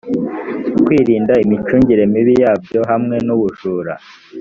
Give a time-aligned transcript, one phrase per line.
[0.85, 3.93] kwirinda imicungire mibi yabyo hamwe n ubujura